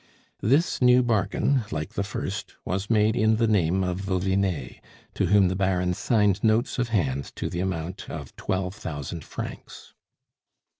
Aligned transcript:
This 0.41 0.81
new 0.81 1.03
bargain, 1.03 1.61
like 1.69 1.93
the 1.93 2.01
first, 2.01 2.55
was 2.65 2.89
made 2.89 3.15
in 3.15 3.35
the 3.35 3.45
name 3.45 3.83
of 3.83 3.99
Vauvinet, 3.99 4.81
to 5.13 5.27
whom 5.27 5.47
the 5.47 5.55
Baron 5.55 5.93
signed 5.93 6.43
notes 6.43 6.79
of 6.79 6.89
hand 6.89 7.25
to 7.35 7.51
the 7.51 7.59
amount 7.59 8.09
of 8.09 8.35
twelve 8.35 8.73
thousand 8.73 9.23
francs. 9.23 9.93